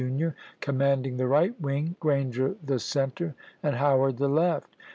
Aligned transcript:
Blair, 0.01 0.09
Jr., 0.09 0.35
comrQanding 0.71 1.17
the 1.19 1.27
right 1.27 1.61
wing, 1.61 1.95
Repor?.' 1.99 1.99
Grranger 1.99 2.55
the 2.65 2.79
center, 2.79 3.35
and 3.61 3.75
Howard 3.75 4.17
the 4.17 4.29
left. 4.29 4.75